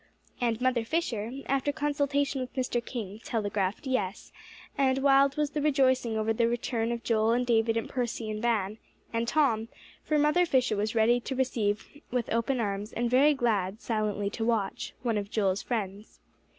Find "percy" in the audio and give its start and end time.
7.87-8.27